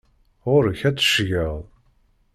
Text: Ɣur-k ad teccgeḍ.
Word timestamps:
Ɣur-k 0.49 0.81
ad 0.89 0.95
teccgeḍ. 0.97 1.57